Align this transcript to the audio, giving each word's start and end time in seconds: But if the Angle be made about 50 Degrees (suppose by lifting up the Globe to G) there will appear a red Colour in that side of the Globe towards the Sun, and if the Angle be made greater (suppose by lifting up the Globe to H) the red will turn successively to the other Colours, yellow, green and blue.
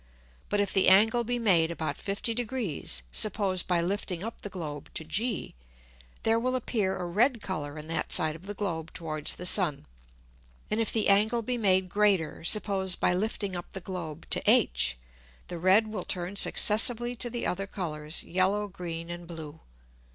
But 0.49 0.59
if 0.59 0.73
the 0.73 0.89
Angle 0.89 1.23
be 1.25 1.37
made 1.37 1.69
about 1.69 1.95
50 1.95 2.33
Degrees 2.33 3.03
(suppose 3.11 3.61
by 3.61 3.81
lifting 3.81 4.23
up 4.23 4.41
the 4.41 4.49
Globe 4.49 4.89
to 4.95 5.03
G) 5.03 5.53
there 6.23 6.39
will 6.39 6.55
appear 6.55 6.97
a 6.97 7.05
red 7.05 7.39
Colour 7.39 7.77
in 7.77 7.87
that 7.89 8.11
side 8.11 8.35
of 8.35 8.47
the 8.47 8.55
Globe 8.55 8.91
towards 8.95 9.35
the 9.35 9.45
Sun, 9.45 9.85
and 10.71 10.81
if 10.81 10.91
the 10.91 11.07
Angle 11.07 11.43
be 11.43 11.55
made 11.55 11.87
greater 11.87 12.43
(suppose 12.43 12.95
by 12.95 13.13
lifting 13.13 13.55
up 13.55 13.73
the 13.73 13.79
Globe 13.79 14.25
to 14.31 14.41
H) 14.49 14.97
the 15.49 15.59
red 15.59 15.85
will 15.85 16.03
turn 16.03 16.35
successively 16.35 17.15
to 17.17 17.29
the 17.29 17.45
other 17.45 17.67
Colours, 17.67 18.23
yellow, 18.23 18.67
green 18.67 19.11
and 19.11 19.27
blue. 19.27 19.59